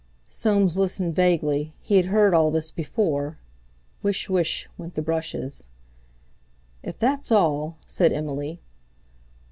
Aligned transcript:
Soames 0.31 0.79
listened 0.79 1.13
vaguely—he 1.13 1.95
had 1.95 2.07
heard 2.07 2.33
all 2.33 2.49
this 2.49 2.71
before. 2.71 3.37
Whish 4.01 4.25
whish! 4.29 4.67
went 4.75 4.95
the 4.95 5.01
brushes. 5.03 5.67
"If 6.81 6.97
that's 6.97 7.31
all!" 7.31 7.77
said 7.85 8.11
Emily. 8.11 8.61